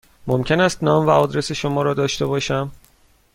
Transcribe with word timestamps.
ممکن 0.27 0.59
است 0.59 0.83
نام 0.83 1.05
و 1.05 1.09
آدرس 1.09 1.51
شما 1.51 1.81
را 1.81 1.93
داشته 1.93 2.25
باشم؟ 2.25 2.71